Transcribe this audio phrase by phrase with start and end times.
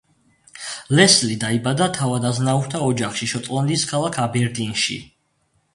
[0.99, 5.01] ლესლი დაიბადა თავადაზნაურთა ოჯახში, შოტლანდიის ქალაქ აბერდინში.